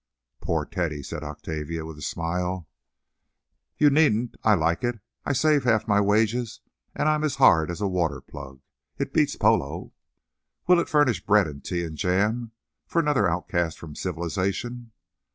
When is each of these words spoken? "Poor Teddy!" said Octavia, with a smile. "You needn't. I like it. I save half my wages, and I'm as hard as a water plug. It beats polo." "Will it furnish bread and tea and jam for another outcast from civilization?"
"Poor 0.41 0.65
Teddy!" 0.65 1.03
said 1.03 1.23
Octavia, 1.23 1.85
with 1.85 1.95
a 1.95 2.01
smile. 2.01 2.67
"You 3.77 3.91
needn't. 3.91 4.33
I 4.43 4.55
like 4.55 4.83
it. 4.83 4.99
I 5.27 5.33
save 5.33 5.63
half 5.63 5.87
my 5.87 6.01
wages, 6.01 6.59
and 6.95 7.07
I'm 7.07 7.23
as 7.23 7.35
hard 7.35 7.69
as 7.69 7.81
a 7.81 7.87
water 7.87 8.19
plug. 8.19 8.61
It 8.97 9.13
beats 9.13 9.35
polo." 9.35 9.93
"Will 10.65 10.79
it 10.79 10.89
furnish 10.89 11.23
bread 11.23 11.45
and 11.45 11.63
tea 11.63 11.83
and 11.83 11.95
jam 11.97 12.51
for 12.87 12.97
another 12.97 13.29
outcast 13.29 13.77
from 13.77 13.95
civilization?" 13.95 14.91